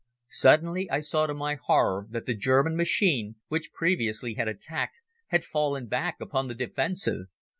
Suddenly, 0.31 0.89
I 0.89 0.99
saw 0.99 1.27
to 1.27 1.35
my 1.35 1.53
horror 1.53 2.07
that 2.09 2.25
the 2.25 2.33
German 2.33 2.75
machine, 2.75 3.35
which 3.49 3.71
previously 3.71 4.33
had 4.33 4.47
attacked, 4.47 4.99
had 5.27 5.43
fallen 5.43 5.85
back 5.85 6.19
upon 6.19 6.47
the 6.47 6.55
defensive. 6.55 7.27